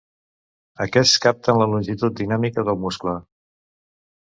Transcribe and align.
Aquests 0.85 1.13
capten 1.25 1.59
la 1.61 1.67
longitud 1.75 2.17
dinàmica 2.23 2.67
del 2.71 2.83
muscle. 2.89 3.17